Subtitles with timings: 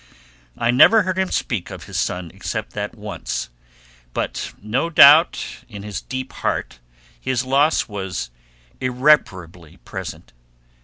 [0.57, 3.51] I never heard him speak of his son except that once,
[4.13, 6.79] but no doubt in his deep heart
[7.19, 8.31] his loss was
[8.79, 10.33] irreparably present.